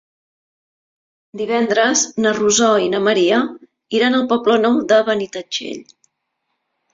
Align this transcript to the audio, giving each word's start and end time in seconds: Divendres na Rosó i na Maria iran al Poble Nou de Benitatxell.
Divendres 1.41 2.01
na 2.25 2.31
Rosó 2.37 2.69
i 2.85 2.89
na 2.93 3.01
Maria 3.09 3.43
iran 3.99 4.19
al 4.21 4.25
Poble 4.33 4.57
Nou 4.65 4.81
de 4.93 4.99
Benitatxell. 5.11 5.85